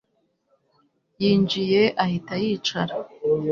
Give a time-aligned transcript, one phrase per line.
[1.21, 2.95] Yinjiye ahita yicara